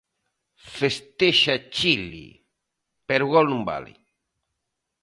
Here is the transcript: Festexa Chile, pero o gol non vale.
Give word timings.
Festexa 0.77 1.55
Chile, 1.77 2.25
pero 3.07 3.23
o 3.25 3.31
gol 3.33 3.45
non 3.49 3.61
vale. 3.69 3.93